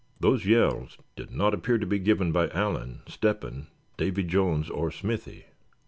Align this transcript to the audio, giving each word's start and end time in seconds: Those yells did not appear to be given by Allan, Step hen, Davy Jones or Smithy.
Those 0.19 0.47
yells 0.47 0.97
did 1.15 1.29
not 1.29 1.53
appear 1.53 1.77
to 1.77 1.85
be 1.85 1.99
given 1.99 2.31
by 2.31 2.49
Allan, 2.49 3.01
Step 3.07 3.43
hen, 3.43 3.67
Davy 3.97 4.23
Jones 4.23 4.67
or 4.67 4.89
Smithy. 4.89 5.45